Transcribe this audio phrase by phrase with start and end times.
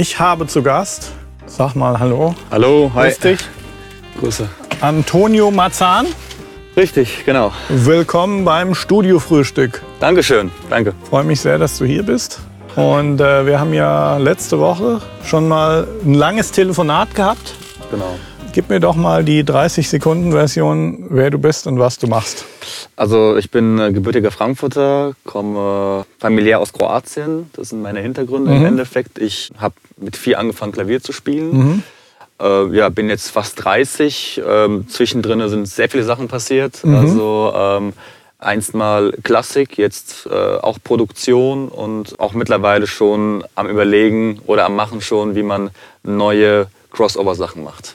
[0.00, 1.12] Ich habe zu Gast,
[1.44, 2.34] sag mal Hallo.
[2.50, 3.08] Hallo, hi.
[3.08, 3.40] Grüß dich.
[4.18, 4.48] Grüße.
[4.80, 6.06] Antonio Marzahn.
[6.74, 7.52] Richtig, genau.
[7.68, 9.82] Willkommen beim Studiofrühstück.
[10.00, 10.94] Dankeschön, danke.
[11.10, 12.40] Freue mich sehr, dass du hier bist.
[12.76, 17.52] Und äh, wir haben ja letzte Woche schon mal ein langes Telefonat gehabt.
[17.90, 18.18] Genau.
[18.54, 22.46] Gib mir doch mal die 30-Sekunden-Version, wer du bist und was du machst.
[22.96, 27.50] Also ich bin äh, gebürtiger Frankfurter, komme familiär aus Kroatien.
[27.54, 29.18] Das sind meine Hintergründe im Endeffekt.
[29.18, 31.82] Ich habe mit vier angefangen, Klavier zu spielen.
[32.40, 34.40] Äh, ja, bin jetzt fast 30.
[34.46, 36.80] Ähm, zwischendrin sind sehr viele Sachen passiert.
[36.96, 37.92] Also ähm,
[38.38, 44.74] einst mal Klassik, jetzt äh, auch Produktion und auch mittlerweile schon am Überlegen oder am
[44.76, 45.70] Machen schon, wie man
[46.02, 47.94] neue Crossover-Sachen macht.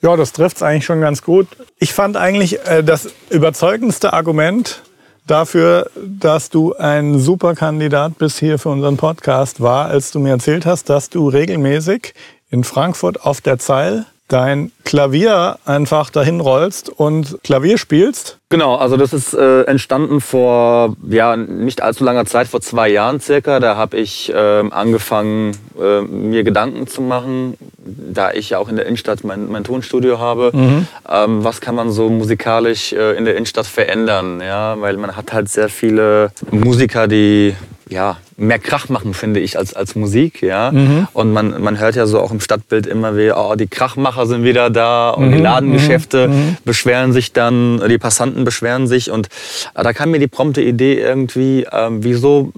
[0.00, 1.48] Ja, das trifft es eigentlich schon ganz gut.
[1.78, 4.82] Ich fand eigentlich äh, das überzeugendste Argument
[5.26, 10.30] dafür, dass du ein super Kandidat bist hier für unseren Podcast, war, als du mir
[10.30, 12.14] erzählt hast, dass du regelmäßig
[12.50, 18.38] in Frankfurt auf der Zeil dein Klavier einfach dahin rollst und Klavier spielst.
[18.50, 23.20] Genau, also das ist äh, entstanden vor ja nicht allzu langer Zeit, vor zwei Jahren
[23.20, 23.60] circa.
[23.60, 28.76] Da habe ich ähm, angefangen, äh, mir Gedanken zu machen, da ich ja auch in
[28.76, 30.52] der Innenstadt mein, mein Tonstudio habe.
[30.54, 34.40] Ähm, was kann man so musikalisch äh, in der Innenstadt verändern?
[34.40, 37.54] Ja, weil man hat halt sehr viele Musiker, die
[37.90, 40.42] ja, mehr Krach machen, finde ich, als, als Musik.
[40.42, 40.70] Ja?
[41.12, 44.44] Und man, man hört ja so auch im Stadtbild immer wieder, oh, die Krachmacher sind
[44.44, 46.30] wieder da und die Ladengeschäfte
[46.64, 49.10] beschweren sich dann, die Passanten beschweren sich.
[49.10, 49.28] Und
[49.74, 52.52] äh, da kam mir die prompte Idee irgendwie, ähm, wieso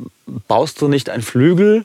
[0.49, 1.85] baust du nicht einen Flügel,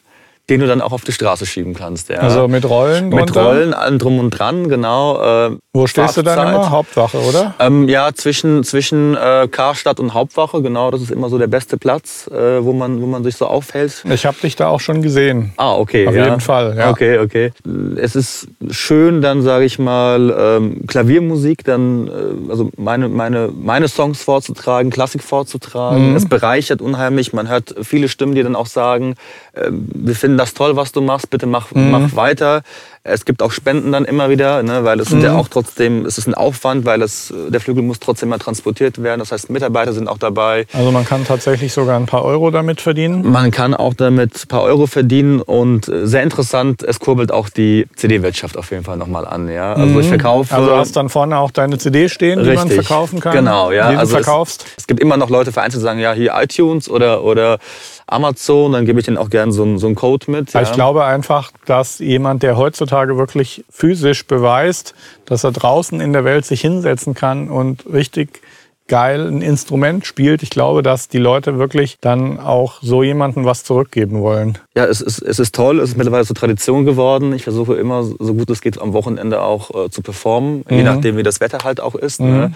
[0.49, 2.09] den du dann auch auf die Straße schieben kannst?
[2.09, 2.19] Ja?
[2.19, 3.09] Also mit Rollen.
[3.09, 3.43] mit drunter.
[3.43, 5.47] Rollen, allem drum und dran, genau.
[5.47, 6.69] Äh, Wo stehst du dann immer?
[6.69, 7.55] Hauptwache, oder?
[7.59, 11.77] Ähm, ja, zwischen, zwischen äh, Karstadt und Hauptwache, genau, das ist immer so der beste
[11.77, 14.03] Platz, äh, wo, man, wo man sich so aufhält.
[14.09, 15.53] Ich habe dich da auch schon gesehen.
[15.57, 16.07] Ah, okay.
[16.07, 16.25] Auf ja.
[16.25, 16.89] jeden Fall, ja.
[16.89, 17.51] Okay, okay.
[17.97, 22.11] Es ist schön, dann sage ich mal, ähm, Klaviermusik, dann äh,
[22.51, 26.11] also meine, meine, meine Songs vorzutragen, Klassik vorzutragen.
[26.11, 26.15] Mhm.
[26.15, 27.33] Es bereichert unheimlich.
[27.33, 29.15] Man hört viele Stimmen, die dann auch sagen,
[29.53, 31.91] äh, wir finden das toll, was du machst, bitte mach, Mhm.
[31.91, 32.61] mach weiter.
[33.07, 35.25] Es gibt auch Spenden dann immer wieder, ne, weil es sind Mhm.
[35.25, 39.03] ja auch trotzdem, es ist ein Aufwand, weil es, der Flügel muss trotzdem mal transportiert
[39.03, 39.19] werden.
[39.19, 40.65] Das heißt, Mitarbeiter sind auch dabei.
[40.73, 43.29] Also man kann tatsächlich sogar ein paar Euro damit verdienen.
[43.31, 47.49] Man kann auch damit ein paar Euro verdienen und äh, sehr interessant, es kurbelt auch
[47.49, 49.49] die CD-Wirtschaft auf jeden Fall nochmal an.
[49.49, 49.73] Ja?
[49.73, 50.55] Also ich verkaufe.
[50.55, 53.35] Also du hast dann vorne auch deine CD stehen, die man verkaufen kann.
[53.35, 53.83] Genau, ja.
[53.89, 54.65] Also es- verkaufst.
[54.77, 57.59] Es gibt immer noch Leute vereinzelt, die sagen, ja, hier iTunes oder, oder
[58.07, 60.53] Amazon, dann gebe ich denen auch gerne so, einen- so einen Code mit.
[60.53, 60.61] Ja.
[60.61, 64.93] Ich glaube einfach, dass jemand, der heutzutage wirklich physisch beweist,
[65.25, 68.41] dass er draußen in der Welt sich hinsetzen kann und richtig
[68.87, 73.63] geil ein Instrument spielt, ich glaube, dass die Leute wirklich dann auch so jemandem was
[73.63, 74.57] zurückgeben wollen.
[74.75, 77.33] Ja, es ist, es ist toll, es ist mittlerweile zur Tradition geworden.
[77.33, 81.17] Ich versuche immer, so gut es geht, am Wochenende auch äh, zu performen, je nachdem,
[81.17, 82.19] wie das Wetter halt auch ist.
[82.21, 82.51] Ne?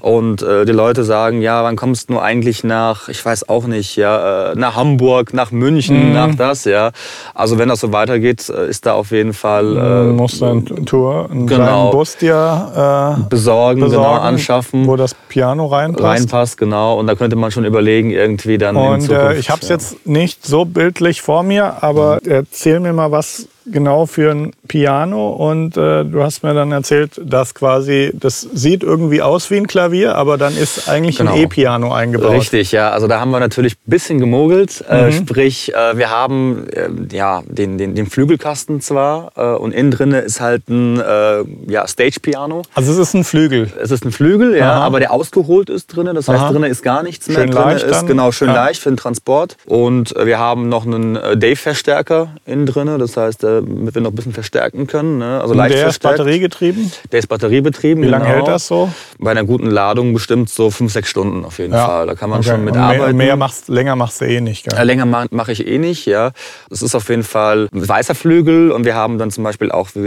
[0.00, 3.96] Und äh, die Leute sagen, ja, wann kommst du eigentlich nach, ich weiß auch nicht,
[3.96, 6.92] ja, äh, nach Hamburg, nach München, nach das, ja.
[7.34, 10.86] Also wenn das so weitergeht, äh, ist da auf jeden Fall Du äh, musst einen
[10.86, 11.90] Tour, einen genau.
[11.90, 14.86] Bus dir äh, besorgen, besorgen, genau anschaffen.
[14.86, 16.04] wo das Piano reinpasst.
[16.04, 16.98] reinpasst, genau.
[16.98, 19.36] Und da könnte man schon überlegen, irgendwie dann in Und Zukunft.
[19.36, 19.74] äh, ich habe es ja.
[19.76, 25.30] jetzt nicht so bildlich vor mir, aber erzähl mir mal was genau für ein Piano.
[25.30, 29.66] Und äh, du hast mir dann erzählt, dass quasi, das sieht irgendwie aus wie ein
[29.66, 31.32] Klavier, aber dann ist eigentlich Genau.
[31.34, 32.32] ein E-Piano eingebaut.
[32.32, 32.90] Richtig, ja.
[32.90, 34.84] Also da haben wir natürlich ein bisschen gemogelt.
[34.88, 34.94] Mhm.
[34.96, 39.90] Äh, sprich, äh, wir haben äh, ja, den, den, den Flügelkasten zwar äh, und innen
[39.90, 42.62] drinne ist halt ein äh, ja, Stage-Piano.
[42.74, 43.70] Also es ist ein Flügel.
[43.80, 44.80] Es ist ein Flügel, ja, Aha.
[44.86, 46.14] aber der ausgeholt ist drinne.
[46.14, 46.52] Das heißt, Aha.
[46.52, 47.38] drinne ist gar nichts mehr.
[47.38, 48.06] Schön drinne leicht ist dann.
[48.06, 48.54] genau schön Ja.
[48.54, 49.56] leicht für den Transport.
[49.66, 52.98] Und äh, wir haben noch einen äh, Dave-Verstärker innen drinne.
[52.98, 55.18] Das heißt, äh, damit wir noch ein bisschen verstärken können.
[55.18, 55.40] Ne?
[55.40, 56.18] Also leicht der ist verstärkt.
[56.18, 56.90] batteriegetrieben.
[57.12, 58.02] Der ist batteriebetrieben.
[58.02, 58.36] Wie lange genau.
[58.36, 58.90] hält das so?
[59.18, 62.06] Bei einer guten Ladung bestimmt so fünf, sechs Stunden auf jeden Fall.
[62.06, 62.48] Da kann man Okay.
[62.50, 63.16] schon mit Und mehr, arbeiten.
[63.16, 64.66] mehr machst, länger machst du eh nicht.
[64.66, 64.86] Ja, Gell?
[64.86, 66.32] länger mache mach ich eh nicht, ja.
[66.70, 69.88] Es ist auf jeden Fall ein weißer Flügel und wir haben dann zum Beispiel auch
[69.90, 70.00] so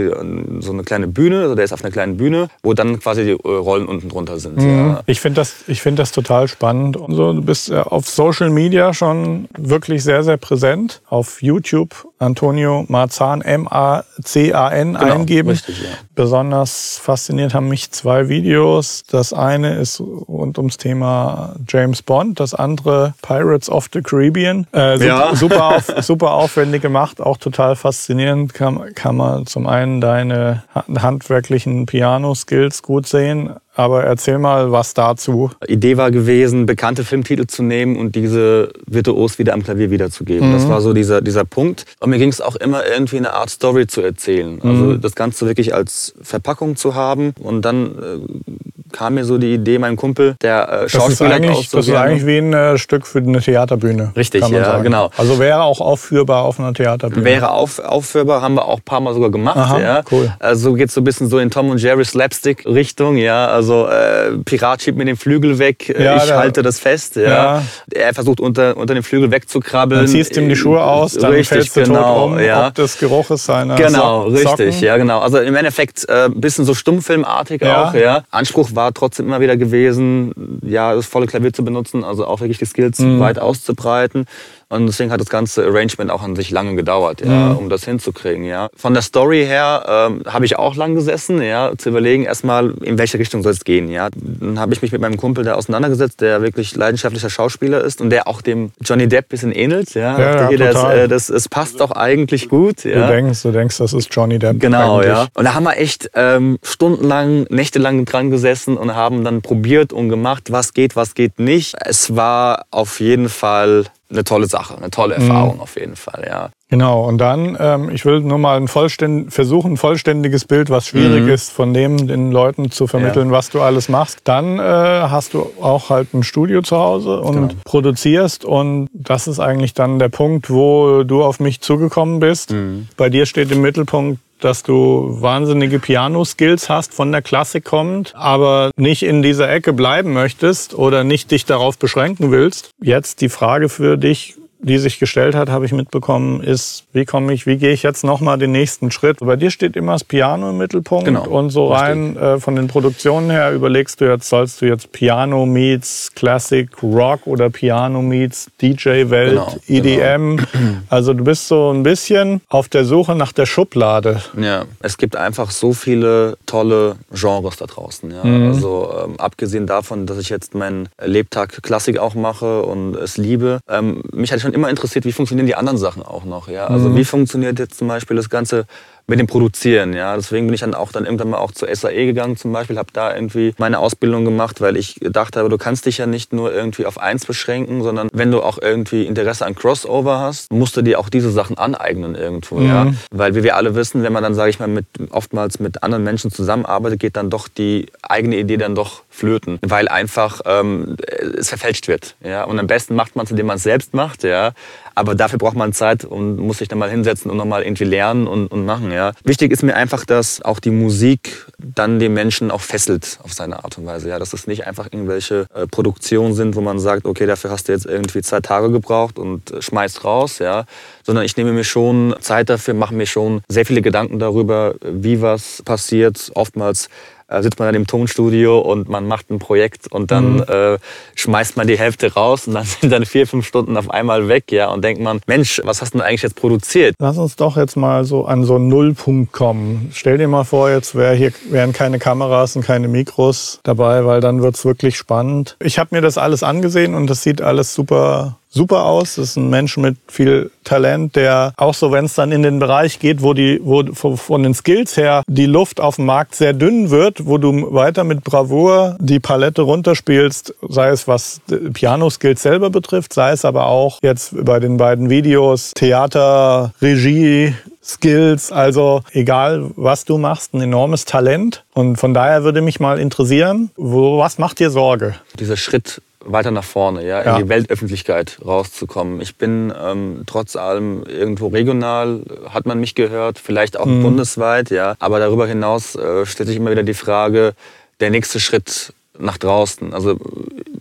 [0.72, 3.36] eine kleine Bühne, also der ist auf einer kleinen Bühne, wo dann quasi die äh,
[3.44, 4.60] Rollen unten drunter sind.
[4.60, 5.02] Ja.
[5.06, 6.96] Ich finde das, ich find das total spannend.
[6.96, 11.00] Und so, du bist äh, auf Social Media schon wirklich sehr, sehr präsent.
[11.08, 15.50] Auf YouTube Antonio Marzahn, M-A-C-A-N Genau, eingeben.
[15.50, 15.88] richtig, ja.
[16.14, 19.02] Besonders fasziniert haben mich zwei Videos.
[19.10, 24.66] Das eine ist rund ums Thema James Bond, das andere Pirates of the Caribbean.
[24.72, 25.30] Äh, super, Ja.
[25.36, 28.54] super, auf, super aufwendig gemacht, auch total faszinierend.
[28.54, 34.94] Kann, kann man zum einen deine ha- handwerklichen Piano-Skills gut sehen, aber erzähl mal was
[34.94, 35.50] dazu.
[35.68, 40.48] Idee war gewesen, bekannte Filmtitel zu nehmen und diese virtuos wieder am Klavier wiederzugeben.
[40.48, 40.52] Mhm.
[40.54, 41.84] Das war so dieser, dieser Punkt.
[42.00, 44.60] Und mir ging es auch immer irgendwie eine Art Story zu erzählen.
[44.62, 45.00] Also mhm.
[45.02, 47.34] das Ganze wirklich als Verpackung zu haben.
[47.38, 51.74] Und dann äh, kam mir so die Idee, mein Kumpel, der äh, Schauspieler das ist,
[51.74, 54.12] das ist eigentlich wie ein äh, Stück für eine Theaterbühne.
[54.16, 54.84] Richtig, ja, sagen.
[54.84, 55.10] genau.
[55.16, 57.24] Also wäre auch aufführbar auf einer Theaterbühne.
[57.24, 59.56] Wäre auf, aufführbar, haben wir auch ein paar Mal sogar gemacht.
[59.56, 60.02] Aha, ja.
[60.10, 60.32] cool.
[60.38, 63.16] Also geht so ein bisschen so in Tom und Jerry Slapstick-Richtung.
[63.16, 66.78] Ja, also äh, Pirat schiebt mir den Flügel weg, äh, ja, ich der, halte das
[66.78, 67.16] fest.
[67.16, 67.22] Ja.
[67.22, 67.62] ja.
[67.92, 70.02] Er versucht unter, unter den Flügel wegzukrabbeln.
[70.02, 72.68] Dann ziehst ihm die Schuhe aus, dann richtig, fällst du genau, tot um, ja.
[72.68, 75.20] ob des Geruches seiner Genau, so richtig, ja genau.
[75.20, 77.94] Also im Endeffekt ein äh, bisschen so Stummfilmartig auch.
[77.94, 78.22] Ja.
[78.30, 82.58] Anspruch war trotzdem immer wieder gewesen, ja, das volle Klavier zu benutzen, also auch wirklich
[82.58, 83.18] die Skills mhm.
[83.18, 84.26] weit auszubreiten.
[84.68, 87.56] Und deswegen hat das ganze Arrangement auch an sich lange gedauert, ja, mhm.
[87.56, 88.44] um das hinzukriegen.
[88.44, 88.68] Ja.
[88.74, 92.98] Von der Story her ähm, habe ich auch lang gesessen, ja, zu überlegen erstmal, in
[92.98, 93.88] welche Richtung soll es gehen.
[93.88, 94.08] Ja.
[94.12, 98.10] Dann habe ich mich mit meinem Kumpel da auseinandergesetzt, der wirklich leidenschaftlicher Schauspieler ist und
[98.10, 99.94] der auch dem Johnny Depp ein bisschen ähnelt.
[99.94, 100.18] Ja.
[100.18, 102.82] ja, ja das, äh, das, es passt doch eigentlich gut.
[102.82, 103.06] Ja.
[103.06, 104.58] Du denkst, du denkst, das ist Johnny Depp.
[104.58, 105.12] Genau, eigentlich.
[105.12, 105.26] ja.
[105.34, 110.08] Und da haben wir echt ähm, stundenlang, nächtelang dran gesessen und haben dann probiert und
[110.08, 111.76] gemacht, was geht, was geht nicht.
[111.78, 115.22] Es war auf jeden Fall eine tolle Sache, eine tolle mhm.
[115.22, 115.60] Erfahrung mhm.
[115.60, 116.50] auf jeden Fall, ja.
[116.68, 120.88] Genau, und dann, ähm, ich will nur mal ein vollständ versuchen, ein vollständiges Bild, was
[120.88, 121.28] schwierig mhm.
[121.28, 123.32] ist, von dem den Leuten zu vermitteln, ja.
[123.32, 124.18] was du alles machst.
[124.24, 127.60] Dann äh, hast du auch halt ein Studio zu Hause und genau.
[127.64, 132.50] produzierst und das ist eigentlich dann der Punkt, wo du auf mich zugekommen bist.
[132.52, 132.88] Mhm.
[132.96, 138.70] Bei dir steht im Mittelpunkt dass du wahnsinnige Piano-Skills hast, von der Klassik kommt, aber
[138.76, 142.70] nicht in dieser Ecke bleiben möchtest oder nicht dich darauf beschränken willst.
[142.82, 144.36] Jetzt die Frage für dich,
[144.66, 148.02] die sich gestellt hat, habe ich mitbekommen, ist, wie komme ich, wie gehe ich jetzt
[148.02, 149.18] nochmal den nächsten Schritt?
[149.20, 152.66] Bei dir steht immer das Piano im Mittelpunkt genau, und so rein äh, von den
[152.66, 158.50] Produktionen her überlegst du jetzt, sollst du jetzt Piano meets Classic Rock oder Piano meets
[158.60, 160.36] DJ Welt, genau, EDM.
[160.36, 160.46] Genau.
[160.88, 164.20] Also du bist so ein bisschen auf der Suche nach der Schublade.
[164.36, 168.10] Ja, es gibt einfach so viele tolle Genres da draußen.
[168.10, 168.24] Ja.
[168.24, 168.48] Mhm.
[168.48, 173.60] Also ähm, abgesehen davon, dass ich jetzt meinen Lebtag Klassik auch mache und es liebe,
[173.68, 176.48] ähm, mich hat schon immer interessiert, wie funktionieren die anderen Sachen auch noch.
[176.48, 176.66] Ja?
[176.66, 176.96] Also mhm.
[176.96, 178.66] wie funktioniert jetzt zum Beispiel das ganze
[179.06, 179.92] mit dem Produzieren.
[179.92, 182.78] Ja, deswegen bin ich dann auch dann irgendwann mal auch zur SAE gegangen zum Beispiel,
[182.78, 186.32] habe da irgendwie meine Ausbildung gemacht, weil ich dachte, aber du kannst dich ja nicht
[186.32, 190.76] nur irgendwie auf eins beschränken, sondern wenn du auch irgendwie Interesse an Crossover hast, musst
[190.76, 192.56] du dir auch diese Sachen aneignen irgendwo.
[192.56, 192.66] Mhm.
[192.66, 195.82] Ja, weil wie wir alle wissen, wenn man dann sage ich mal mit oftmals mit
[195.82, 200.96] anderen Menschen zusammenarbeitet, geht dann doch die eigene Idee dann doch flöten, weil einfach ähm,
[201.38, 202.16] es verfälscht wird.
[202.22, 204.24] Ja, und am besten macht man es, indem man es selbst macht.
[204.24, 204.52] Ja,
[204.96, 208.26] aber dafür braucht man Zeit und muss sich dann mal hinsetzen und nochmal irgendwie lernen
[208.26, 208.90] und, und machen.
[208.90, 209.12] Ja.
[209.24, 213.62] Wichtig ist mir einfach, dass auch die Musik dann den Menschen auch fesselt auf seine
[213.62, 214.08] Art und Weise.
[214.08, 214.18] Ja.
[214.18, 217.72] Dass es nicht einfach irgendwelche äh, Produktionen sind, wo man sagt, okay, dafür hast du
[217.72, 220.38] jetzt irgendwie zwei Tage gebraucht und äh, schmeißt raus.
[220.38, 220.64] Ja.
[221.04, 225.20] Sondern ich nehme mir schon Zeit dafür, mache mir schon sehr viele Gedanken darüber, wie
[225.20, 226.30] was passiert.
[226.34, 226.88] Oftmals
[227.28, 230.42] äh, sitzt man dann im Tonstudio und man macht ein Projekt und dann mhm.
[230.42, 230.78] äh,
[231.14, 234.52] schmeißt man die Hälfte raus und dann sind dann vier, fünf Stunden auf einmal weg,
[234.52, 236.94] ja, und denkt man, Mensch, was hast du denn eigentlich jetzt produziert?
[236.98, 239.90] Lass uns doch jetzt mal so an so einen Nullpunkt kommen.
[239.92, 244.20] Stell dir mal vor, jetzt wär hier, wären keine Kameras und keine Mikros dabei, weil
[244.20, 245.56] dann wird's wirklich spannend.
[245.60, 249.14] Ich habe mir das alles angesehen und das sieht alles super super aus.
[249.14, 252.58] Das ist ein Mensch mit viel Talent, der auch so, wenn es dann in den
[252.58, 253.84] Bereich geht, wo die, wo
[254.16, 258.02] von den Skills her die Luft auf dem Markt sehr dünn wird, wo du weiter
[258.02, 261.40] mit Bravour die Palette runterspielst, sei es was
[261.72, 268.50] Piano-Skills selber betrifft, sei es aber auch jetzt bei den beiden Videos Theater, Regie, Skills,
[268.50, 271.64] also egal was du machst, ein enormes Talent.
[271.72, 275.14] Und von daher würde mich mal interessieren, wo, was macht dir Sorge?
[275.38, 277.38] Dieser Schritt weiter nach vorne, ja, in ja.
[277.38, 279.20] die Weltöffentlichkeit rauszukommen.
[279.20, 284.02] Ich bin ähm, trotz allem irgendwo regional, hat man mich gehört, vielleicht auch mhm.
[284.02, 284.96] bundesweit, ja.
[284.98, 287.54] Aber darüber hinaus äh, stellt sich immer wieder die Frage,
[288.00, 289.92] der nächste Schritt nach draußen.
[289.94, 290.18] Also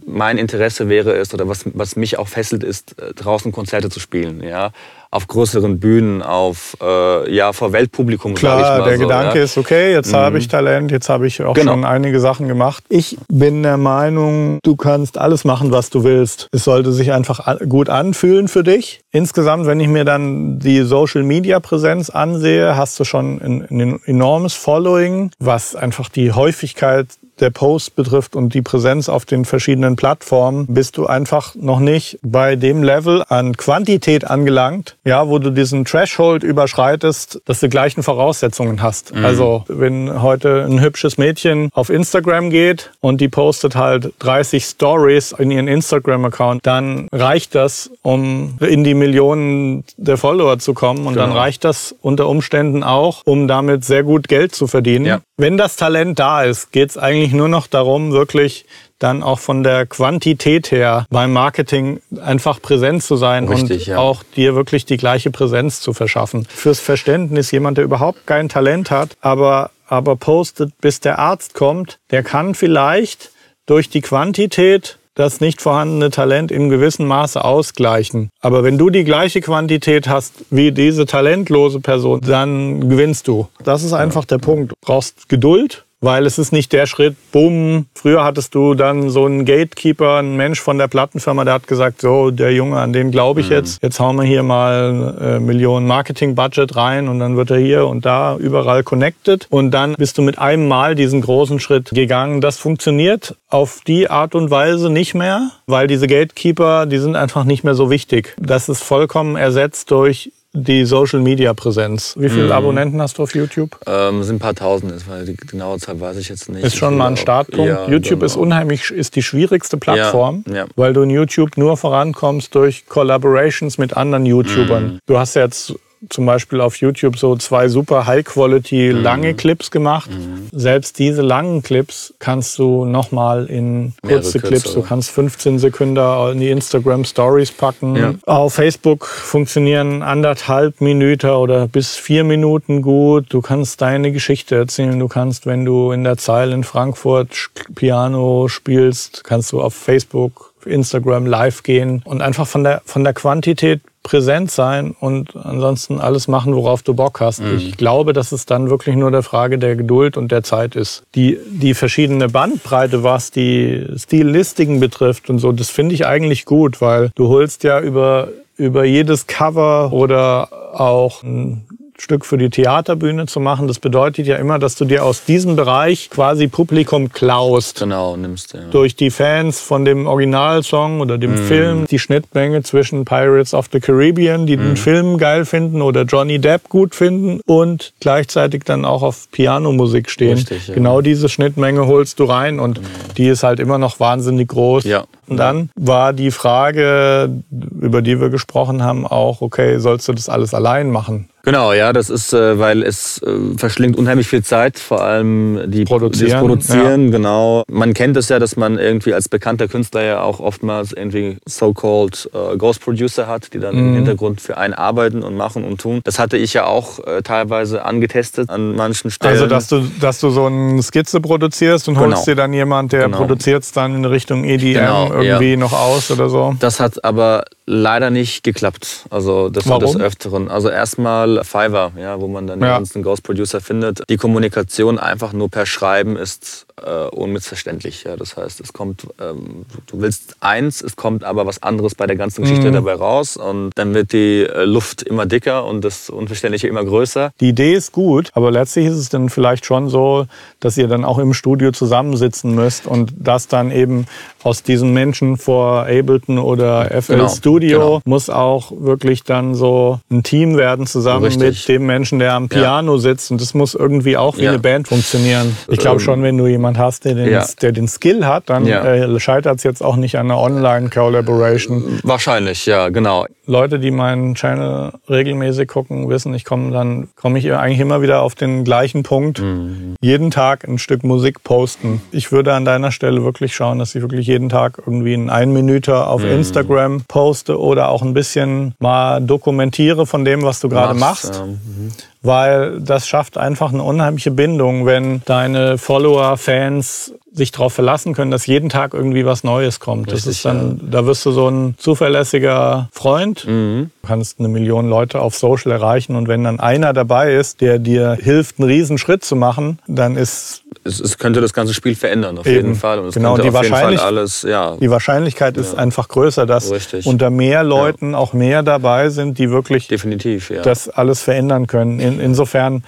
[0.05, 3.99] mein Interesse wäre es, oder was, was mich auch fesselt, ist, äh, draußen Konzerte zu
[3.99, 4.71] spielen, ja
[5.15, 8.35] auf größeren Bühnen, auf äh, ja vor Weltpublikum.
[8.35, 9.43] Klar, der so, Gedanke ja.
[9.45, 9.93] ist okay.
[9.93, 10.17] Jetzt mhm.
[10.17, 11.71] habe ich Talent, jetzt habe ich auch genau.
[11.71, 12.83] schon einige Sachen gemacht.
[12.89, 16.49] Ich bin der Meinung, du kannst alles machen, was du willst.
[16.51, 19.01] Es sollte sich einfach gut anfühlen für dich.
[19.11, 23.99] Insgesamt, wenn ich mir dann die Social Media Präsenz ansehe, hast du schon ein, ein
[24.05, 27.07] enormes Following, was einfach die Häufigkeit
[27.39, 32.19] der Post betrifft und die Präsenz auf den verschiedenen Plattformen, bist du einfach noch nicht
[32.21, 38.03] bei dem Level an Quantität angelangt, ja, wo du diesen Threshold überschreitest, dass du gleichen
[38.03, 39.13] Voraussetzungen hast.
[39.13, 39.25] Mhm.
[39.25, 45.33] Also wenn heute ein hübsches Mädchen auf Instagram geht und die postet halt 30 Stories
[45.37, 51.13] in ihren Instagram-Account, dann reicht das, um in die Millionen der Follower zu kommen und
[51.13, 51.27] genau.
[51.27, 55.05] dann reicht das unter Umständen auch, um damit sehr gut Geld zu verdienen.
[55.05, 55.19] Ja.
[55.37, 58.65] Wenn das Talent da ist, geht es eigentlich nur noch darum, wirklich
[59.00, 63.98] dann auch von der Quantität her beim Marketing einfach präsent zu sein Richtig, und ja.
[63.98, 66.48] auch dir wirklich die gleiche Präsenz zu verschaffen.
[66.50, 72.00] Fürs Verständnis, jemand, der überhaupt kein Talent hat, aber, aber postet, bis der Arzt kommt,
[72.12, 73.32] der kann vielleicht
[73.65, 78.29] durch die Quantität das nicht vorhandene Talent in gewissem Maße ausgleichen.
[78.41, 83.48] Aber wenn du die gleiche Quantität hast wie diese talentlose Person, dann gewinnst du.
[83.63, 84.74] Das ist einfach der Punkt.
[84.74, 89.25] Du brauchst Geduld, weil es ist nicht der Schritt, bumm, früher hattest du dann so
[89.25, 93.11] einen Gatekeeper, einen Mensch von der Plattenfirma, der hat gesagt, so, der Junge, an den
[93.11, 93.55] glaube ich mhm.
[93.55, 97.87] jetzt, jetzt hauen wir hier mal äh, Millionen Marketing-Budget rein und dann wird er hier
[97.87, 102.41] und da überall connected und dann bist du mit einem Mal diesen großen Schritt gegangen.
[102.41, 107.45] Das funktioniert auf die Art und Weise nicht mehr, weil diese Gatekeeper, die sind einfach
[107.45, 108.35] nicht mehr so wichtig.
[108.37, 112.15] Das ist vollkommen ersetzt durch die Social Media Präsenz.
[112.17, 112.51] Wie viele mhm.
[112.51, 113.77] Abonnenten hast du auf YouTube?
[113.85, 116.63] Ähm, sind ein paar tausend, weil die genaue Zahl weiß ich jetzt nicht.
[116.63, 117.69] Ist schon mal ein Startpunkt.
[117.69, 118.25] Ja, YouTube genau.
[118.25, 120.65] ist unheimlich, ist die schwierigste Plattform, ja, ja.
[120.75, 124.83] weil du in YouTube nur vorankommst durch Collaborations mit anderen YouTubern.
[124.83, 125.00] Mhm.
[125.05, 125.75] Du hast jetzt
[126.09, 129.01] zum Beispiel auf YouTube so zwei super High-Quality mhm.
[129.01, 130.09] lange Clips gemacht.
[130.09, 130.49] Mhm.
[130.51, 135.97] Selbst diese langen Clips kannst du nochmal in kurze Clips, du kannst 15 Sekunden
[136.31, 137.95] in die Instagram Stories packen.
[137.95, 138.13] Ja.
[138.25, 143.25] Auf Facebook funktionieren anderthalb Minuten oder bis vier Minuten gut.
[143.29, 144.97] Du kannst deine Geschichte erzählen.
[144.99, 150.54] Du kannst, wenn du in der Zeile in Frankfurt Piano spielst, kannst du auf Facebook
[150.65, 156.27] Instagram live gehen und einfach von der, von der Quantität präsent sein und ansonsten alles
[156.27, 157.41] machen, worauf du Bock hast.
[157.41, 157.57] Mhm.
[157.57, 161.03] Ich glaube, dass es dann wirklich nur der Frage der Geduld und der Zeit ist.
[161.15, 166.81] Die, die verschiedene Bandbreite, was die Stilistiken betrifft und so, das finde ich eigentlich gut,
[166.81, 171.65] weil du holst ja über, über jedes Cover oder auch ein
[171.97, 173.67] Stück für die Theaterbühne zu machen.
[173.67, 177.79] Das bedeutet ja immer, dass du dir aus diesem Bereich quasi Publikum klaust.
[177.79, 178.57] Genau, nimmst du.
[178.57, 178.63] Ja.
[178.71, 181.47] Durch die Fans von dem Originalsong oder dem mm.
[181.47, 184.59] Film, die Schnittmenge zwischen Pirates of the Caribbean, die mm.
[184.59, 190.09] den Film geil finden oder Johnny Depp gut finden und gleichzeitig dann auch auf Pianomusik
[190.09, 190.37] stehen.
[190.37, 190.73] Richtig, ja.
[190.73, 193.13] Genau diese Schnittmenge holst du rein und mm.
[193.17, 194.83] die ist halt immer noch wahnsinnig groß.
[194.83, 195.05] Ja.
[195.27, 197.44] Und dann war die Frage,
[197.79, 201.29] über die wir gesprochen haben, auch, okay, sollst du das alles allein machen?
[201.46, 205.86] Genau, ja, das ist, äh, weil es äh, verschlingt unheimlich viel Zeit, vor allem die
[205.86, 206.32] Produzieren.
[206.32, 207.12] Das Produzieren, ja.
[207.12, 207.63] genau.
[207.70, 212.32] Man kennt es ja, dass man irgendwie als bekannter Künstler ja auch oftmals irgendwie so-called
[212.34, 213.89] äh, Ghost Producer hat, die dann mhm.
[213.89, 216.01] im Hintergrund für einen arbeiten und machen und tun.
[216.03, 219.34] Das hatte ich ja auch teilweise angetestet an manchen Stellen.
[219.34, 222.08] Also, dass du, dass du so eine Skizze produzierst und genau.
[222.08, 223.17] holst dir dann jemand, der genau.
[223.17, 225.57] produziert es dann in Richtung EDM genau, irgendwie ja.
[225.57, 226.55] noch aus oder so?
[226.60, 229.05] Das hat aber leider nicht geklappt.
[229.10, 230.50] Also das war des Öfteren.
[230.50, 232.67] Also erstmal Fiverr, ja, wo man dann ja.
[232.67, 234.03] den ganzen Ghost Producer findet.
[234.07, 238.03] Die Kommunikation einfach nur per Schreiben ist äh, unmissverständlich.
[238.03, 238.17] Ja.
[238.17, 242.15] Das heißt, es kommt, ähm, du willst eins, es kommt aber was anderes bei der
[242.17, 242.74] ganzen Geschichte mhm.
[242.74, 247.31] dabei raus und dann wird die äh, Luft immer dicker und das Unverständliche immer größer.
[247.39, 250.27] Die Idee ist gut, aber letztlich ist es dann vielleicht schon so,
[250.60, 254.05] dass ihr dann auch im Studio zusammensitzen müsst und das dann eben
[254.43, 258.01] aus diesen Menschen vor Ableton oder FL genau, Studio genau.
[258.05, 261.43] muss auch wirklich dann so ein Team werden zusammen Richtig.
[261.43, 263.00] mit dem Menschen, der am Piano ja.
[263.00, 264.51] sitzt und das muss irgendwie auch wie ja.
[264.51, 265.55] eine Band funktionieren.
[265.67, 267.45] Ich glaube ähm, schon, wenn du jemand hast, der den, ja.
[267.62, 272.00] der den Skill hat, dann äh, scheitert es jetzt auch nicht an einer Online-Collaboration.
[272.03, 273.25] Wahrscheinlich, ja, genau.
[273.47, 278.21] Leute, die meinen Channel regelmäßig gucken, wissen, ich komme dann komme ich eigentlich immer wieder
[278.21, 279.39] auf den gleichen Punkt.
[279.39, 279.95] Mhm.
[280.01, 282.01] Jeden Tag ein Stück Musik posten.
[282.12, 286.07] Ich würde an deiner Stelle wirklich schauen, dass ich wirklich jeden Tag irgendwie einen Einminüter
[286.07, 286.31] auf mhm.
[286.31, 291.35] Instagram poste oder auch ein bisschen mal dokumentiere von dem, was du gerade machst.
[291.35, 291.45] Ja.
[291.45, 291.91] Mhm
[292.25, 298.31] weil das schafft einfach eine unheimliche Bindung, wenn deine Follower, Fans sich darauf verlassen können,
[298.31, 300.07] dass jeden Tag irgendwie was Neues kommt.
[300.07, 300.87] Richtig, das ist dann, ja.
[300.89, 303.45] da wirst du so ein zuverlässiger Freund.
[303.45, 303.91] Mhm.
[304.01, 307.77] Du kannst eine Million Leute auf Social erreichen und wenn dann einer dabei ist, der
[307.77, 312.37] dir hilft, einen Riesenschritt zu machen, dann ist es, es könnte das ganze Spiel verändern
[312.37, 312.55] auf eben.
[312.55, 314.77] jeden Fall und es genau, die Wahrscheinlich alles, ja.
[314.77, 315.79] Die Wahrscheinlichkeit ist ja.
[315.79, 317.05] einfach größer, dass Richtig.
[317.05, 318.17] unter mehr Leuten ja.
[318.17, 321.99] auch mehr dabei sind, die wirklich definitiv das alles verändern können.
[321.99, 322.83] In, insofern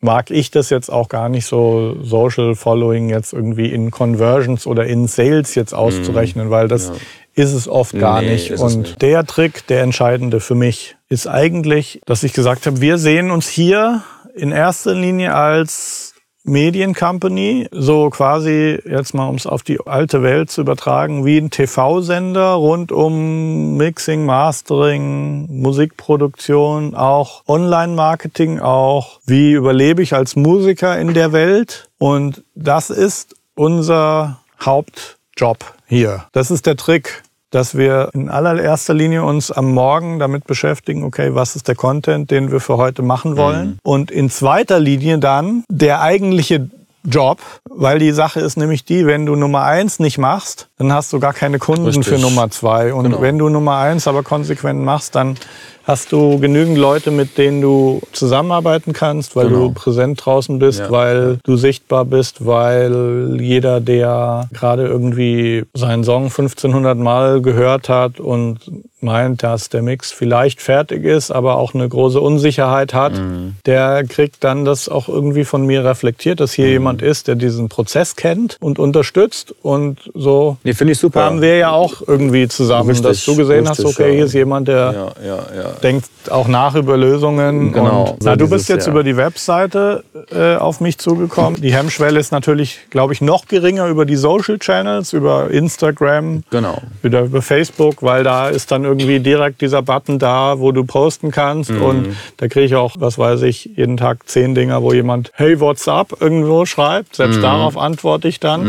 [0.00, 4.86] mag ich das jetzt auch gar nicht so Social Following jetzt irgendwie in Conversions oder
[4.86, 6.92] in Sales jetzt auszurechnen, weil das
[7.34, 8.52] ist es oft gar Nee, nicht.
[8.52, 9.02] Und nicht.
[9.02, 13.48] der Trick, der entscheidende für mich, ist eigentlich, dass ich gesagt habe, wir sehen uns
[13.48, 14.02] hier
[14.34, 16.11] in erster Linie als
[16.44, 21.50] Mediencompany, so quasi jetzt mal, um es auf die alte Welt zu übertragen, wie ein
[21.50, 31.14] TV-Sender rund um Mixing, Mastering, Musikproduktion, auch Online-Marketing, auch wie überlebe ich als Musiker in
[31.14, 31.88] der Welt.
[31.98, 36.24] Und das ist unser Hauptjob hier.
[36.32, 37.22] Das ist der Trick
[37.52, 42.30] dass wir in allererster Linie uns am Morgen damit beschäftigen, okay, was ist der Content,
[42.30, 43.78] den wir für heute machen wollen.
[43.84, 46.70] Und in zweiter Linie dann der eigentliche
[47.04, 51.12] Job, weil die Sache ist nämlich die, wenn du Nummer eins nicht machst, dann hast
[51.12, 52.06] du gar keine Kunden Richtig.
[52.06, 52.94] für Nummer zwei.
[52.94, 53.20] Und Genau.
[53.20, 55.36] wenn du Nummer eins aber konsequent machst, dann
[55.84, 59.68] hast du genügend Leute, mit denen du zusammenarbeiten kannst, weil Genau.
[59.68, 60.90] du präsent draußen bist, Ja.
[60.90, 68.20] weil du sichtbar bist, weil jeder, der gerade irgendwie seinen Song 1500 Mal gehört hat
[68.20, 68.58] und
[69.02, 73.56] meint, dass der Mix vielleicht fertig ist, aber auch eine große Unsicherheit hat, Mhm.
[73.66, 76.62] der kriegt dann das auch irgendwie von mir reflektiert, dass Mhm.
[76.62, 81.20] hier jemand ist, der diesen Prozess kennt und unterstützt und so Nee, ich super.
[81.20, 84.14] kamen wir ja auch irgendwie zusammen, Richtig, dass du gesehen hast, richtig, okay, ja.
[84.16, 87.72] hier ist jemand, der Ja, ja, denkt auch nach über Lösungen.
[87.72, 91.60] Genau, Und, so na, du bist jetzt über die Webseite äh, auf mich zugekommen.
[91.60, 96.78] Die Hemmschwelle ist natürlich, glaube ich, noch geringer über die Social Channels, über Instagram, Genau.
[97.02, 101.30] wieder über Facebook, weil da ist dann irgendwie direkt dieser Button da, wo du posten
[101.30, 101.70] kannst.
[101.70, 101.82] Mhm.
[101.82, 105.58] Und da kriege ich auch, was weiß ich, jeden Tag zehn Dinger, wo jemand Hey,
[105.60, 107.16] what's up irgendwo schreibt.
[107.16, 107.42] Selbst Mhm.
[107.42, 108.60] darauf antworte ich dann.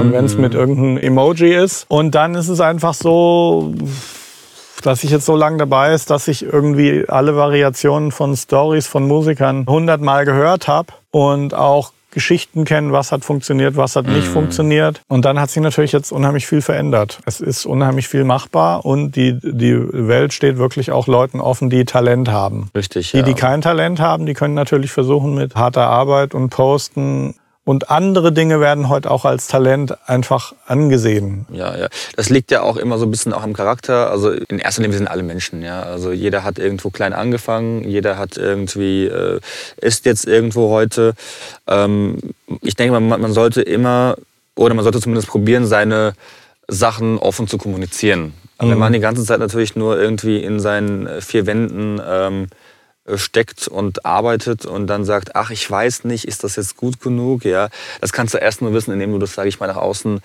[0.00, 1.86] Und wenn es mit irgendeinem Emoji ist.
[1.88, 3.72] Und dann ist es einfach so,
[4.82, 9.06] dass ich jetzt so lange dabei ist, dass ich irgendwie alle Variationen von Stories von
[9.06, 15.02] Musikern hundertmal gehört habe und auch Geschichten kennen, was hat funktioniert, was hat nicht funktioniert.
[15.08, 17.20] Und dann hat sich natürlich jetzt unheimlich viel verändert.
[17.26, 21.84] Es ist unheimlich viel machbar und die, die Welt steht wirklich auch Leuten offen, die
[21.84, 22.70] Talent haben.
[22.74, 23.12] Richtig.
[23.12, 23.22] Die, ja.
[23.22, 27.34] die kein Talent haben, die können natürlich versuchen mit harter Arbeit und Posten.
[27.68, 31.44] Und andere Dinge werden heute auch als Talent einfach angesehen.
[31.52, 31.88] Ja, ja.
[32.16, 34.10] Das liegt ja auch immer so ein bisschen auch am Charakter.
[34.10, 35.82] Also in erster Linie wir sind alle Menschen, ja.
[35.82, 39.40] Also jeder hat irgendwo klein angefangen, jeder hat irgendwie, äh,
[39.82, 41.12] ist jetzt irgendwo heute.
[41.66, 42.16] Ähm,
[42.62, 44.16] ich denke, man, man sollte immer,
[44.56, 46.14] oder man sollte zumindest probieren, seine
[46.68, 48.32] Sachen offen zu kommunizieren.
[48.56, 52.46] Aber Wenn man die ganze Zeit natürlich nur irgendwie in seinen vier Wänden ähm,
[53.16, 57.44] steckt und arbeitet und dann sagt, ach, ich weiß nicht, ist das jetzt gut genug?
[57.44, 57.68] Ja,
[58.00, 60.20] das kannst du erst nur wissen, indem du das, sage ich mal, nach außen äh,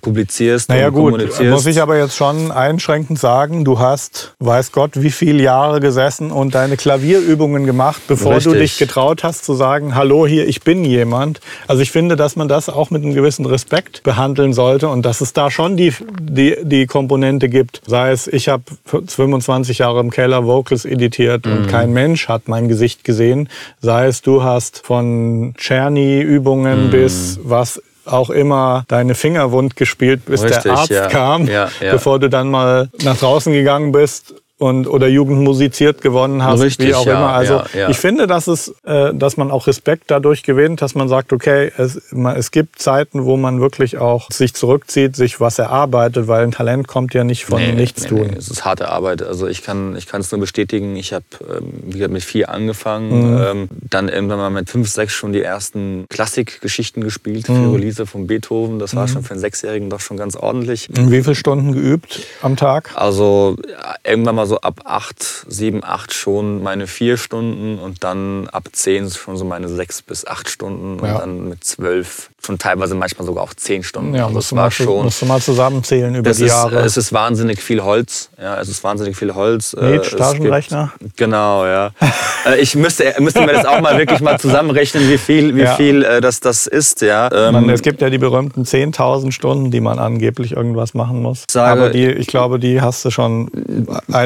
[0.00, 1.50] publizierst Naja und gut, kommunizierst.
[1.50, 6.30] muss ich aber jetzt schon einschränkend sagen, du hast, weiß Gott, wie viele Jahre gesessen
[6.30, 8.60] und deine Klavierübungen gemacht, bevor du Richtig.
[8.60, 11.40] dich getraut hast zu sagen, hallo hier, ich bin jemand.
[11.68, 15.20] Also ich finde, dass man das auch mit einem gewissen Respekt behandeln sollte und dass
[15.20, 17.82] es da schon die, die, die Komponente gibt.
[17.86, 21.52] Sei es, ich habe 25 Jahre im Keller Vocals editiert Mhm.
[21.52, 23.48] und kein Mensch hat mein Gesicht gesehen.
[23.82, 25.04] Sei es, du hast von
[25.48, 25.54] Mhm.
[25.56, 31.06] Czerny-Übungen bis was auch immer deine Finger wund gespielt, bis Richtig, der Arzt ja.
[31.08, 31.92] kam, Ja, ja.
[31.92, 36.88] bevor du dann mal nach draußen gegangen bist und oder Jugend musiziert gewonnen hast, Richtig,
[36.88, 37.30] wie auch ja, immer.
[37.32, 37.88] Also ja, ja.
[37.88, 41.72] ich finde, dass es, äh, dass man auch Respekt dadurch gewinnt, dass man sagt, okay,
[41.76, 46.44] es, man, es gibt Zeiten, wo man wirklich auch sich zurückzieht, sich was erarbeitet, weil
[46.44, 48.26] ein Talent kommt ja nicht von Nee, nichts nee, tun.
[48.30, 49.22] Nee, es ist harte Arbeit.
[49.22, 50.94] Also ich kann ich kann es nur bestätigen.
[50.94, 53.42] Ich habe ähm, wie gesagt, mit vier angefangen, Mhm.
[53.44, 57.54] ähm, dann irgendwann mal mit fünf, sechs schon die ersten Klassikgeschichten gespielt Mhm.
[57.70, 58.78] für Release von Beethoven.
[58.78, 60.88] Das war schon für einen Sechsjährigen doch schon ganz ordentlich.
[60.96, 62.90] Und Wie viele Stunden geübt am Tag?
[62.94, 63.56] Also
[64.04, 69.08] irgendwann mal so ab acht, sieben, acht schon meine vier Stunden und dann ab zehn
[69.10, 71.18] schon so meine sechs bis acht Stunden und Ja.
[71.18, 74.14] dann mit zwölf schon teilweise manchmal sogar auch zehn Stunden.
[74.14, 75.04] Ja, also musst du, war mal, schon.
[75.04, 76.80] musst du mal zusammenzählen über die ist, Jahre.
[76.80, 78.28] es ist wahnsinnig viel Holz.
[78.38, 79.72] Ja, es ist wahnsinnig viel Holz.
[79.72, 80.92] Äh, Taschenrechner?
[81.16, 81.90] Genau, ja.
[82.46, 85.76] Äh, ich müsste, müsste mir das auch mal wirklich mal zusammenrechnen, wie viel, wie Ja.
[85.76, 87.00] viel äh, das, das ist.
[87.00, 87.30] Ja.
[87.32, 91.44] Ähm, Man, es gibt ja die berühmten 10.000 Stunden, die man angeblich irgendwas machen muss.
[91.50, 93.48] Sage- Aber die, ich glaube, die hast du schon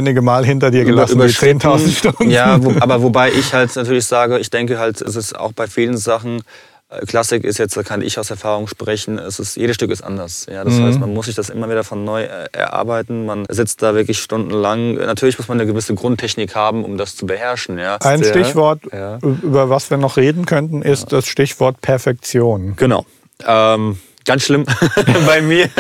[0.09, 1.61] einige Mal hinter dir gelassen, die überschritten.
[1.61, 2.31] 10.000 Stunden.
[2.31, 5.67] Ja, wo, aber wobei ich halt natürlich sage, ich denke halt, es ist auch bei
[5.67, 6.43] vielen Sachen,
[6.91, 10.01] äh, Klassik ist jetzt, da kann ich aus Erfahrung sprechen, es ist, jedes Stück ist
[10.03, 10.47] anders.
[10.51, 10.85] Ja, das Mhm.
[10.87, 13.27] heißt, man muss sich das immer wieder von neu äh, erarbeiten.
[13.27, 14.95] Man sitzt da wirklich stundenlang.
[14.95, 17.79] Natürlich muss man eine gewisse Grundtechnik haben, um das zu beherrschen.
[17.79, 17.97] Ja.
[17.97, 19.19] Ein Der- Stichwort, Ja.
[19.23, 22.75] über was wir noch reden könnten, ist das Stichwort Perfektion.
[22.77, 23.05] Genau.
[23.47, 24.67] Ähm, Ganz schlimm
[25.27, 25.71] bei mir.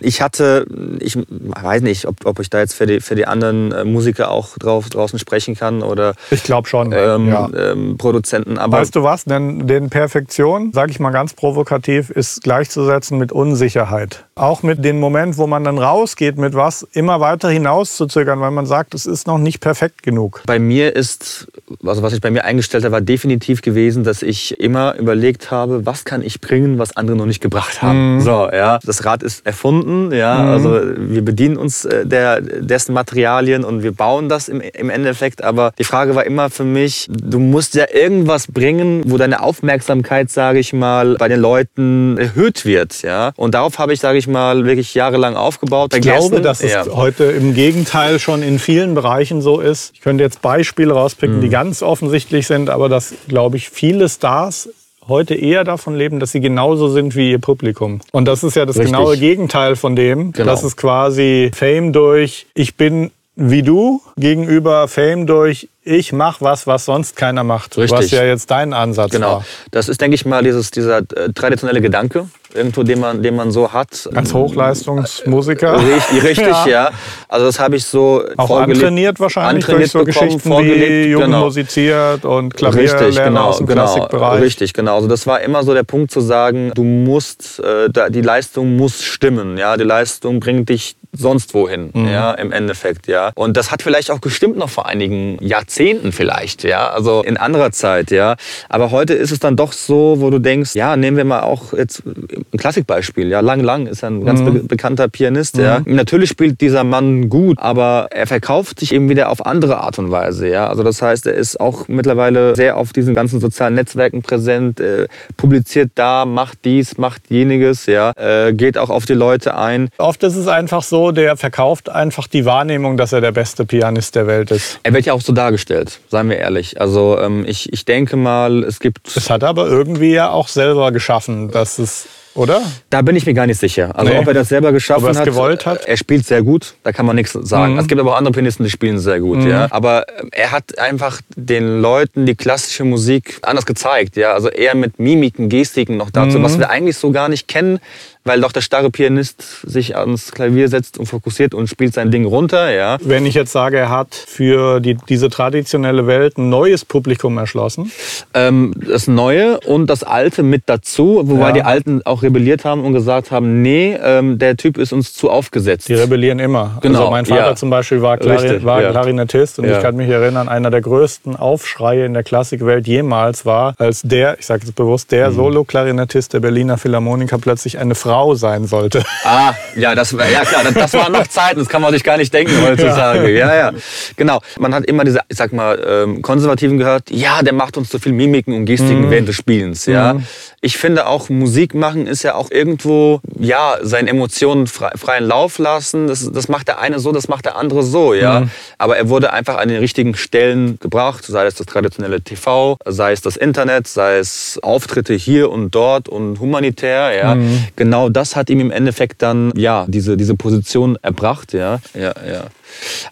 [0.00, 0.66] Ich hatte,
[0.98, 4.32] ich weiß nicht, ob, ob ich da jetzt für die, für die anderen äh, Musiker
[4.32, 7.48] auch drauf, draußen sprechen kann oder ich glaube schon, ähm, ja.
[7.56, 8.58] ähm, Produzenten.
[8.58, 9.22] Aber weißt du was?
[9.22, 14.24] Denn, denn Perfektion, sage ich mal ganz provokativ, ist gleichzusetzen mit Unsicherheit.
[14.34, 18.40] Auch mit dem Moment, wo man dann rausgeht mit was, immer weiter hinaus zu zögern,
[18.40, 20.42] weil man sagt, es ist noch nicht perfekt genug.
[20.44, 21.46] Bei mir ist,
[21.86, 25.86] also was ich bei mir eingestellt habe, war definitiv gewesen, dass ich immer überlegt habe,
[25.86, 27.91] was kann ich bringen, was andere noch nicht gebracht haben.
[27.92, 28.20] Mhm.
[28.20, 28.78] So, ja.
[28.84, 30.42] Das Rad ist erfunden, ja.
[30.42, 30.48] Mhm.
[30.50, 35.42] Also wir bedienen uns äh, der, dessen Materialien und wir bauen das im, im Endeffekt.
[35.42, 40.30] Aber die Frage war immer für mich, du musst ja irgendwas bringen, wo deine Aufmerksamkeit,
[40.30, 43.32] sage ich mal, bei den Leuten erhöht wird, ja.
[43.36, 45.94] Und darauf habe ich, sage ich mal, wirklich jahrelang aufgebaut.
[45.94, 46.84] Ich glaube, dass es ja.
[46.92, 49.92] heute im Gegenteil schon in vielen Bereichen so ist.
[49.94, 51.40] Ich könnte jetzt Beispiele rauspicken, mhm.
[51.40, 54.68] die ganz offensichtlich sind, aber dass, glaube ich, viele Stars
[55.08, 58.00] heute eher davon leben, dass sie genauso sind wie ihr Publikum.
[58.12, 58.92] Und das ist ja das Richtig.
[58.92, 60.32] genaue Gegenteil von dem.
[60.32, 60.46] Genau.
[60.46, 66.68] Das ist quasi Fame durch, ich bin wie du gegenüber Fame durch ich mache was,
[66.68, 67.76] was sonst keiner macht.
[67.76, 67.98] Richtig.
[67.98, 69.36] Was ja jetzt dein Ansatz genau.
[69.36, 69.44] war.
[69.72, 73.50] Das ist, denke ich mal, dieses, dieser äh, traditionelle Gedanke, irgendwo, den man, den man
[73.50, 74.08] so hat.
[74.14, 75.80] Als Hochleistungsmusiker.
[75.80, 76.68] Richtig, richtig ja.
[76.68, 76.90] ja.
[77.28, 81.26] Also das habe ich so auch antrainiert wahrscheinlich antrainiert durch so bekommen, Geschichten wie Jugend
[81.26, 81.44] genau.
[81.46, 84.40] musiziert und Klavier richtig, genau, aus dem genau, Klassikbereich.
[84.40, 84.94] Richtig, genau.
[84.94, 89.02] Also das war immer so der Punkt zu sagen, du musst, äh, die Leistung muss
[89.02, 89.58] stimmen.
[89.58, 92.08] Ja, die Leistung bringt dich sonst wohin, mhm.
[92.08, 93.32] ja, im Endeffekt, ja.
[93.34, 97.70] Und das hat vielleicht auch gestimmt noch vor einigen Jahrzehnten vielleicht, ja, also in anderer
[97.70, 98.36] Zeit, ja.
[98.70, 101.74] Aber heute ist es dann doch so, wo du denkst, ja, nehmen wir mal auch
[101.74, 104.44] jetzt ein Klassikbeispiel, ja, Lang Lang ist ein ganz mhm.
[104.44, 105.62] be bekannter Pianist, mhm.
[105.62, 105.82] ja.
[105.84, 110.10] Natürlich spielt dieser Mann gut, aber er verkauft sich eben wieder auf andere Art und
[110.10, 110.68] Weise, ja.
[110.68, 115.08] Also das heißt, er ist auch mittlerweile sehr auf diesen ganzen sozialen Netzwerken präsent, äh,
[115.36, 119.90] publiziert da, macht dies, macht jeniges, ja, äh, geht auch auf die Leute ein.
[119.98, 124.14] Oft ist es einfach so, der verkauft einfach die Wahrnehmung, dass er der beste Pianist
[124.14, 124.78] der Welt ist.
[124.82, 126.80] Er wird ja auch so dargestellt, seien wir ehrlich.
[126.80, 129.16] Also ähm, ich, ich denke mal, es gibt...
[129.16, 132.62] Es hat aber irgendwie ja auch selber geschaffen, dass es oder?
[132.90, 133.96] Da bin ich mir gar nicht sicher.
[133.96, 134.18] Also nee.
[134.18, 135.24] ob er das selber geschaffen ob hat.
[135.24, 135.84] gewollt hat.
[135.84, 137.74] Er spielt sehr gut, da kann man nichts sagen.
[137.74, 137.78] Mhm.
[137.78, 139.38] Es gibt aber auch andere Pianisten, die spielen sehr gut.
[139.38, 139.50] Mhm.
[139.50, 139.68] Ja.
[139.70, 144.16] Aber ähm, er hat einfach den Leuten die klassische Musik anders gezeigt.
[144.16, 144.32] Ja.
[144.32, 146.44] Also eher mit Mimiken, Gestiken noch dazu, mhm.
[146.44, 147.80] was wir eigentlich so gar nicht kennen
[148.24, 152.24] weil doch der starre Pianist sich ans Klavier setzt und fokussiert und spielt sein Ding
[152.24, 152.72] runter.
[152.72, 152.98] Ja.
[153.00, 157.90] Wenn ich jetzt sage, er hat für die, diese traditionelle Welt ein neues Publikum erschlossen?
[158.34, 161.52] Ähm, das Neue und das Alte mit dazu, wobei ja.
[161.52, 165.30] die Alten auch rebelliert haben und gesagt haben, nee, ähm, der Typ ist uns zu
[165.30, 165.88] aufgesetzt.
[165.88, 166.78] Die rebellieren immer.
[166.80, 167.00] Genau.
[167.00, 167.56] Also mein Vater ja.
[167.56, 168.90] zum Beispiel war, Klari Richtig, war ja.
[168.90, 173.74] Klarinettist und ich kann mich erinnern, einer der größten Aufschreie in der Klassikwelt jemals war,
[173.78, 175.34] als der, ich sage jetzt bewusst, der mhm.
[175.34, 179.02] Solo-Klarinettist der Berliner Philharmoniker plötzlich eine Frau sein sollte.
[179.24, 182.16] Ah, ja, das, ja klar, das, das waren noch Zeiten, das kann man sich gar
[182.16, 183.30] nicht denken heutzutage.
[183.30, 183.72] Ja, ja,
[184.16, 184.40] genau.
[184.58, 187.98] Man hat immer diese, ich sag mal, ähm, Konservativen gehört, ja, der macht uns zu
[187.98, 189.10] viel Mimiken und Gestiken mhm.
[189.10, 189.86] während des Spielens.
[189.86, 190.14] Ja.
[190.14, 190.26] Mhm.
[190.60, 195.58] Ich finde auch, Musik machen ist ja auch irgendwo, ja, seinen Emotionen frei, freien Lauf
[195.58, 196.06] lassen.
[196.06, 198.40] Das, das macht der eine so, das macht der andere so, ja.
[198.40, 198.50] Mhm.
[198.78, 203.12] Aber er wurde einfach an den richtigen Stellen gebracht, sei es das traditionelle TV, sei
[203.12, 207.34] es das Internet, sei es Auftritte hier und dort und humanitär, ja.
[207.34, 207.64] Mhm.
[207.76, 211.52] Genau das hat ihm im Endeffekt dann ja diese, diese Position erbracht.
[211.52, 212.44] Ja, ja, ja.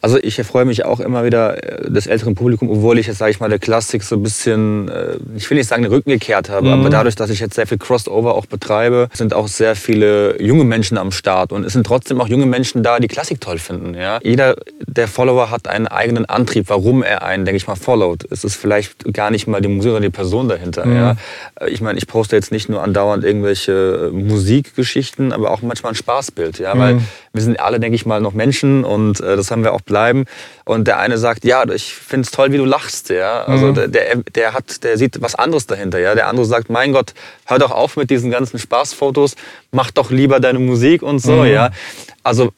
[0.00, 3.30] Also ich erfreue mich auch immer wieder äh, des älteren Publikums, obwohl ich jetzt, sage
[3.30, 6.50] ich mal, der Klassik so ein bisschen, äh, ich will nicht sagen, den Rücken gekehrt
[6.50, 6.80] habe, mhm.
[6.80, 10.64] aber dadurch, dass ich jetzt sehr viel Crossover auch betreibe, sind auch sehr viele junge
[10.64, 13.94] Menschen am Start und es sind trotzdem auch junge Menschen da, die Klassik toll finden.
[13.94, 14.20] Ja?
[14.22, 18.26] Jeder der Follower hat einen eigenen Antrieb, warum er einen, denke ich mal, followt.
[18.30, 20.86] Es ist vielleicht gar nicht mal die Musik oder die Person dahinter.
[20.86, 20.96] Mhm.
[20.96, 21.16] Ja?
[21.66, 26.58] Ich meine, ich poste jetzt nicht nur andauernd irgendwelche Musikgeschichten, aber auch manchmal ein Spaßbild,
[26.58, 27.04] ja, weil mhm.
[27.32, 30.24] Wir sind alle, denke ich mal, noch Menschen und äh, das haben wir auch bleiben.
[30.64, 33.08] Und der eine sagt, ja, ich finde es toll, wie du lachst.
[33.10, 33.44] Ja?
[33.44, 33.74] Also mhm.
[33.74, 36.00] der, der, der, hat, der sieht was anderes dahinter.
[36.00, 36.14] Ja?
[36.14, 37.14] Der andere sagt, mein Gott,
[37.46, 39.36] hör doch auf mit diesen ganzen Spaßfotos,
[39.70, 41.42] mach doch lieber deine Musik und so.
[41.42, 41.46] Mhm.
[41.46, 41.70] Ja?
[42.24, 42.50] Also äh,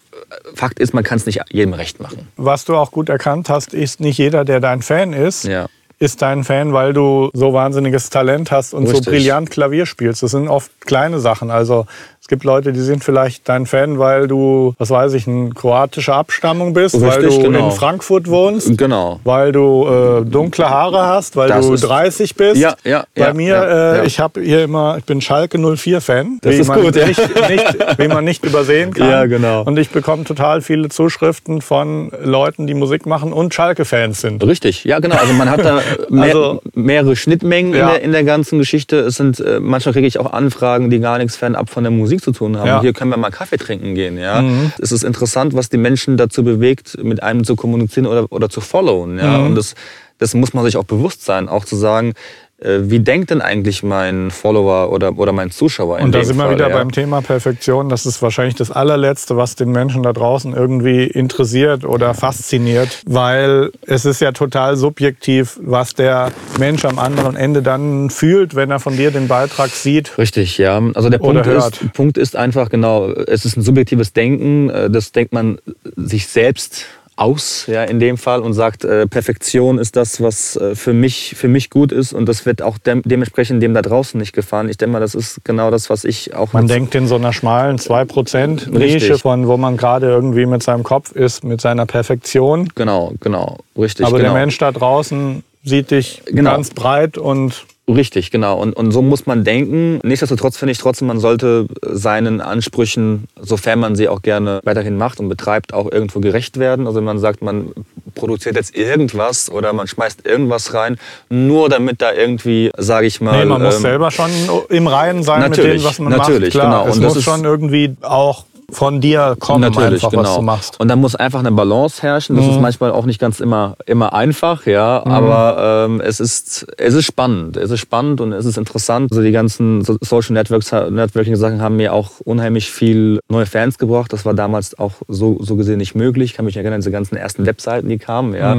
[0.55, 2.29] Fakt ist, man kann es nicht jedem recht machen.
[2.37, 5.45] Was du auch gut erkannt hast, ist nicht jeder, der dein Fan ist.
[5.45, 5.69] Ja
[6.03, 9.05] ist dein Fan, weil du so wahnsinniges Talent hast und Richtig.
[9.05, 10.25] so brillant Klavier spielst.
[10.25, 11.53] Das sind oft kleine Sachen.
[11.53, 11.87] Also
[12.33, 16.73] gibt Leute, die sind vielleicht dein Fan, weil du, was weiß ich, eine kroatische Abstammung
[16.73, 17.67] bist, Richtig, weil du genau.
[17.67, 19.21] in Frankfurt wohnst, genau.
[19.23, 22.57] weil du äh, dunkle Haare hast, weil das du 30 bist.
[22.59, 26.01] Ja, ja, Bei ja, mir, ja, äh, ich habe hier immer, ich bin Schalke 04
[26.01, 27.07] Fan, das ist gut, ja.
[27.07, 29.11] nicht, nicht, wie man nicht übersehen kann.
[29.11, 29.65] Ja, genau.
[29.65, 34.43] Und ich bekomme total viele Zuschriften von Leuten, die Musik machen und Schalke-Fans sind.
[34.43, 35.17] Richtig, ja genau.
[35.17, 39.01] Also man hat da mehr, also, mehrere Schnittmengen in der, in, der, ganzen Geschichte.
[39.01, 42.22] Es sind äh, manchmal kriege ich auch Anfragen, die gar nichts fernab von der Musik
[42.23, 42.67] zu tun haben.
[42.67, 42.81] Ja.
[42.81, 44.19] Hier können wir mal Kaffee trinken gehen.
[44.19, 44.43] Ja?
[44.79, 48.61] Es ist interessant, was die Menschen dazu bewegt, mit einem zu kommunizieren oder, oder zu
[48.61, 49.19] followen.
[49.19, 49.39] Ja?
[49.39, 49.75] Und das,
[50.19, 52.15] das muss man sich auch bewusst sein, auch zu sagen,
[52.65, 56.45] wie denkt denn eigentlich mein Follower oder, oder mein Zuschauer in Und da sind wir
[56.45, 56.77] Fall, wieder ja?
[56.77, 57.89] beim Thema Perfektion.
[57.89, 63.71] Das ist wahrscheinlich das allerletzte, was den Menschen da draußen irgendwie interessiert oder fasziniert, weil
[63.87, 68.81] es ist ja total subjektiv, was der Mensch am anderen Ende dann fühlt, wenn er
[68.81, 70.17] von dir den Beitrag sieht.
[70.19, 70.81] Richtig, ja.
[70.95, 74.71] Also der Punkt ist, Punkt ist einfach genau, es ist ein subjektives Denken.
[74.71, 75.59] äh, Das denkt man
[75.97, 76.87] sich selbst
[77.23, 81.35] aus, ja, in dem Fall und sagt, äh, Perfektion ist das, was äh, für mich
[81.37, 84.69] für mich gut ist und das wird auch dem, dementsprechend dem da draußen nicht gefallen.
[84.69, 87.33] Ich denke mal, das ist genau das, was ich auch Man denkt in so einer
[87.33, 92.69] schmalen 2% Nische, von wo man gerade irgendwie mit seinem Kopf ist, mit seiner Perfektion.
[92.75, 94.33] genau, genau, richtig, Aber genau.
[94.33, 96.51] der Mensch da draußen sieht dich Genau.
[96.51, 98.59] ganz breit und Richtig, genau.
[98.59, 100.01] Und, und so muss man denken.
[100.03, 105.21] Nichtsdestotrotz finde ich trotzdem, man sollte seinen Ansprüchen, sofern man sie auch gerne weiterhin macht
[105.21, 106.87] und betreibt, auch irgendwo gerecht werden.
[106.87, 107.71] Also wenn man sagt, man
[108.15, 113.39] produziert jetzt irgendwas oder man schmeißt irgendwas rein, nur damit da irgendwie, sage ich mal...
[113.39, 114.31] Nee, man muss ähm, selber schon
[114.69, 116.65] im Reinen sein mit dem, was man natürlich, macht.
[116.65, 116.91] Klar, genau.
[116.91, 120.23] es Und muss schon irgendwie auch von dir kommen, Natürlich, einfach, genau.
[120.23, 120.81] was du machst.
[120.81, 122.37] Und da muss einfach eine Balance herrschen.
[122.37, 125.05] Das ist manchmal auch nicht ganz immer, immer einfach, ja.
[125.05, 127.57] Aber ähm, es, ist, es ist spannend.
[127.57, 129.13] Es ist spannend und es ist interessant.
[129.13, 134.13] Also die ganzen So- Social Networks, Networking-Sachen haben mir auch unheimlich viel neue Fans gebracht.
[134.13, 136.31] Das war damals auch so, so gesehen nicht möglich.
[136.31, 138.57] Ich kann mich erinnern diese ganzen ersten Webseiten, die kamen, ja.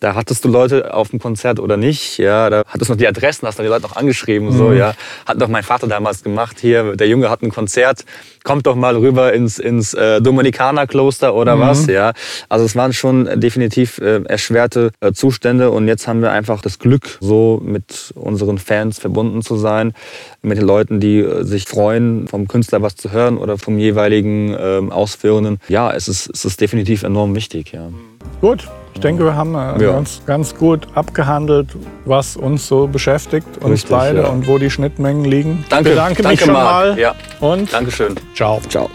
[0.00, 2.50] Da hattest du Leute auf dem Konzert oder nicht, ja.
[2.50, 4.94] Da hattest du noch die Adressen, hast dann die Leute noch angeschrieben, so, ja.
[5.26, 6.58] Hat doch mein Vater damals gemacht.
[6.60, 8.04] Hier, der Junge hat ein Konzert,
[8.44, 12.12] kommt doch mal rüber ins, ins äh, Dominikanerkloster oder was, ja.
[12.48, 16.78] Also es waren schon definitiv äh, erschwerte äh, Zustände und jetzt haben wir einfach das
[16.78, 19.94] Glück, so mit unseren Fans verbunden zu sein,
[20.42, 24.56] mit den Leuten, die äh, sich freuen, vom Künstler was zu hören oder vom jeweiligen
[24.58, 25.58] ähm, Ausführenden.
[25.68, 27.88] Ja, es ist, es ist definitiv enorm wichtig, ja.
[28.40, 29.92] Gut, ich denke, wir haben äh, Ja.
[29.92, 31.68] ganz, ganz gut abgehandelt,
[32.06, 34.28] was uns so beschäftigt, uns Richtig, beide ja.
[34.28, 35.64] und wo die Schnittmengen liegen.
[35.68, 36.64] Danke, ich bedanke mich danke, schon Marc.
[36.64, 37.14] mal Ja.
[37.40, 38.14] und Dankeschön.
[38.34, 38.58] ciao.
[38.70, 38.88] Ciao.